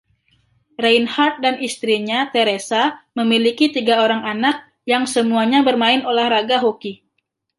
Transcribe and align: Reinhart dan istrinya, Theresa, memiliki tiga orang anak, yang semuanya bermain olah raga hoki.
Reinhart 0.83 1.35
dan 1.45 1.55
istrinya, 1.67 2.19
Theresa, 2.35 2.83
memiliki 3.19 3.65
tiga 3.75 3.95
orang 4.05 4.21
anak, 4.33 4.55
yang 4.91 5.03
semuanya 5.15 5.59
bermain 5.67 6.01
olah 6.09 6.25
raga 6.35 6.57
hoki. 6.65 6.93